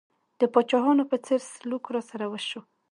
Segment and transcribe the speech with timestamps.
[0.39, 2.61] د پاچاهانو په څېر سلوک راسره وشو.